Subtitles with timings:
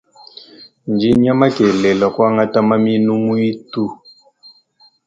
[0.93, 3.85] Ndinya makelela kwangata mamienu mutu.